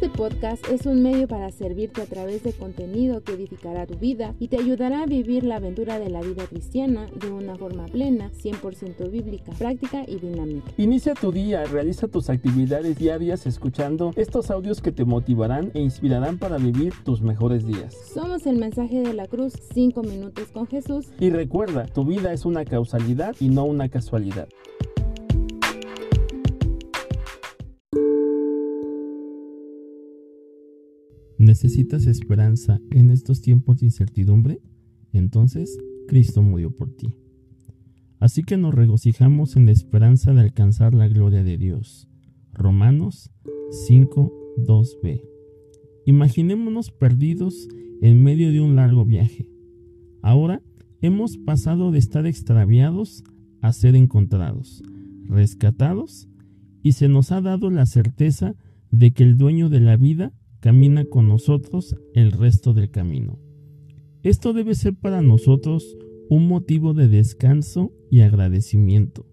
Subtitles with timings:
[0.00, 4.32] Este podcast es un medio para servirte a través de contenido que edificará tu vida
[4.38, 8.30] y te ayudará a vivir la aventura de la vida cristiana de una forma plena,
[8.30, 10.70] 100% bíblica, práctica y dinámica.
[10.76, 16.38] Inicia tu día, realiza tus actividades diarias escuchando estos audios que te motivarán e inspirarán
[16.38, 17.96] para vivir tus mejores días.
[18.14, 21.08] Somos el mensaje de la cruz, 5 minutos con Jesús.
[21.18, 24.48] Y recuerda, tu vida es una causalidad y no una casualidad.
[31.48, 34.60] ¿Necesitas esperanza en estos tiempos de incertidumbre?
[35.14, 37.14] Entonces, Cristo murió por ti.
[38.20, 42.06] Así que nos regocijamos en la esperanza de alcanzar la gloria de Dios.
[42.52, 43.30] Romanos
[43.70, 45.22] 5, 2b.
[46.04, 47.66] Imaginémonos perdidos
[48.02, 49.48] en medio de un largo viaje.
[50.20, 50.60] Ahora
[51.00, 53.24] hemos pasado de estar extraviados
[53.62, 54.82] a ser encontrados,
[55.24, 56.28] rescatados,
[56.82, 58.54] y se nos ha dado la certeza
[58.90, 63.38] de que el dueño de la vida camina con nosotros el resto del camino.
[64.22, 65.96] Esto debe ser para nosotros
[66.28, 69.26] un motivo de descanso y agradecimiento.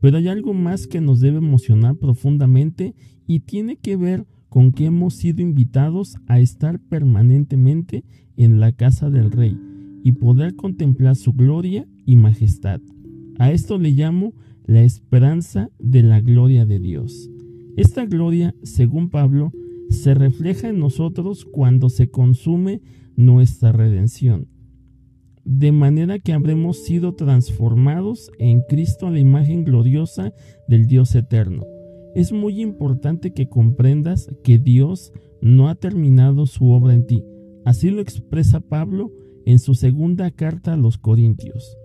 [0.00, 2.94] Pero hay algo más que nos debe emocionar profundamente
[3.26, 8.04] y tiene que ver con que hemos sido invitados a estar permanentemente
[8.36, 9.58] en la casa del Rey
[10.04, 12.80] y poder contemplar su gloria y majestad.
[13.38, 17.30] A esto le llamo la esperanza de la gloria de Dios.
[17.76, 19.52] Esta gloria, según Pablo,
[19.90, 22.80] se refleja en nosotros cuando se consume
[23.16, 24.48] nuestra redención,
[25.44, 30.32] de manera que habremos sido transformados en Cristo a la imagen gloriosa
[30.68, 31.64] del Dios eterno.
[32.14, 37.24] Es muy importante que comprendas que Dios no ha terminado su obra en ti.
[37.64, 39.12] Así lo expresa Pablo
[39.44, 41.76] en su segunda carta a los Corintios.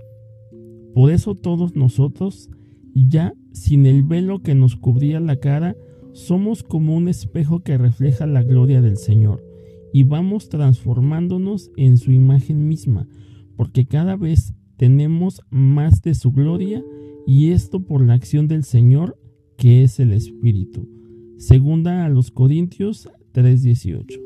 [0.94, 2.50] Por eso todos nosotros,
[2.94, 5.76] ya sin el velo que nos cubría la cara,
[6.14, 9.44] somos como un espejo que refleja la gloria del Señor
[9.94, 13.08] y vamos transformándonos en su imagen misma,
[13.56, 16.84] porque cada vez tenemos más de su gloria
[17.28, 19.18] y esto por la acción del Señor
[19.58, 20.88] que es el Espíritu.
[21.38, 24.20] Segunda a los Corintios 3:18.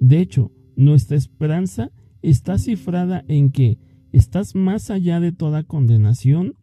[0.00, 1.92] De hecho, nuestra esperanza
[2.22, 3.78] está cifrada en que
[4.12, 6.54] estás más allá de toda condenación,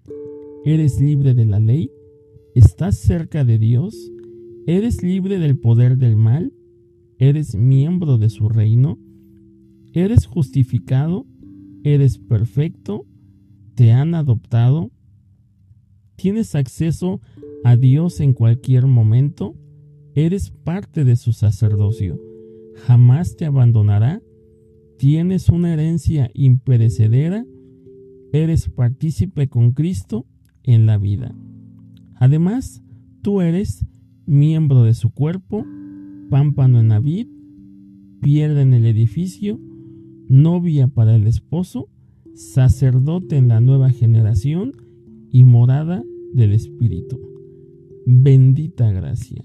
[0.66, 1.92] eres libre de la ley
[2.54, 4.12] ¿Estás cerca de Dios?
[4.68, 6.52] ¿Eres libre del poder del mal?
[7.18, 9.00] ¿Eres miembro de su reino?
[9.94, 11.26] ¿Eres justificado?
[11.86, 13.06] ¿Eres perfecto?
[13.76, 14.92] ¿Te han adoptado?
[16.18, 17.22] ¿Tienes acceso
[17.64, 19.56] a Dios en cualquier momento?
[20.14, 22.20] ¿Eres parte de su sacerdocio?
[22.86, 24.22] ¿Jamás te abandonará?
[24.98, 27.46] ¿Tienes una herencia imperecedera?
[28.34, 30.26] ¿Eres partícipe con Cristo
[30.64, 31.34] en la vida?
[32.22, 32.84] Además,
[33.24, 33.84] tú eres
[34.28, 35.66] miembro de su cuerpo,
[36.30, 37.26] pámpano en la vid,
[38.22, 39.60] piedra en el edificio,
[40.30, 41.90] novia para el esposo,
[42.36, 44.74] sacerdote en la nueva generación
[45.32, 46.04] y morada
[46.36, 47.20] del Espíritu.
[48.06, 49.44] Bendita gracia.